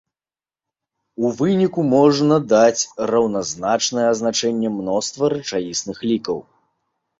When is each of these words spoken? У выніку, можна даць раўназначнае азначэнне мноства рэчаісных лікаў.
У 1.27 1.29
выніку, 1.41 1.79
можна 1.97 2.35
даць 2.55 2.87
раўназначнае 3.13 4.07
азначэнне 4.15 4.69
мноства 4.79 5.33
рэчаісных 5.37 5.97
лікаў. 6.11 6.45